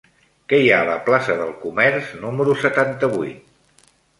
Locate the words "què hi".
0.53-0.69